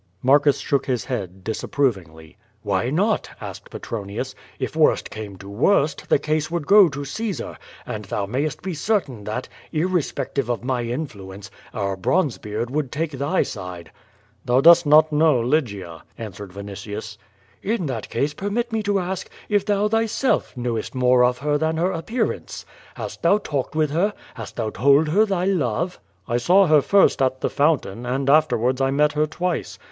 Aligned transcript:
'^ 0.01 0.03
Marcus 0.23 0.57
shook 0.57 0.87
his 0.87 1.05
head 1.05 1.43
disapprovingly. 1.43 2.35
"Why 2.63 2.89
not?" 2.89 3.29
asked 3.39 3.69
Petronius. 3.69 4.33
"If 4.57 4.75
worst 4.75 5.11
came 5.11 5.35
to 5.37 5.47
worst, 5.47 6.09
the 6.09 6.17
case 6.17 6.49
would 6.49 6.65
go 6.65 6.89
to 6.89 7.05
Caesar, 7.05 7.59
and 7.85 8.05
thou 8.05 8.25
mayest 8.25 8.63
be 8.63 8.73
certain 8.73 9.25
that, 9.25 9.47
irrespective 9.71 10.49
of 10.49 10.63
my 10.63 10.85
influence, 10.85 11.51
our 11.71 11.95
Bronzebeard 11.95 12.71
would 12.71 12.91
take 12.91 13.11
thy 13.11 13.43
side." 13.43 13.91
"Thou 14.43 14.59
dost 14.59 14.87
not 14.87 15.11
know 15.11 15.39
Lygia," 15.39 16.01
answered 16.17 16.51
Vinitius. 16.51 17.19
"In 17.61 17.85
that 17.85 18.09
case 18.09 18.33
permit 18.33 18.73
me 18.73 18.81
to 18.81 18.97
ask, 18.97 19.29
if 19.49 19.67
thou 19.67 19.87
thyself 19.87 20.57
knowest 20.57 20.95
more 20.95 21.23
of 21.23 21.37
her 21.37 21.59
than 21.59 21.77
her 21.77 21.91
appearance? 21.91 22.65
Hast 22.95 23.21
thou 23.21 23.37
talked 23.37 23.75
with 23.75 23.91
her? 23.91 24.15
Hast 24.33 24.55
thou 24.55 24.71
told 24.71 25.09
her 25.09 25.27
thy 25.27 25.45
love?" 25.45 25.99
"I 26.27 26.37
saw 26.37 26.65
her 26.65 26.81
first 26.81 27.21
at 27.21 27.41
the 27.41 27.51
fountain, 27.51 28.07
and 28.07 28.31
afterwards 28.31 28.81
I 28.81 28.89
met 28.89 29.11
her 29.13 29.27
twice. 29.27 29.77